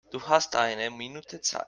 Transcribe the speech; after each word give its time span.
Du 0.09 0.19
hast 0.27 0.55
eine 0.55 0.89
Minute 0.89 1.41
Zeit. 1.41 1.59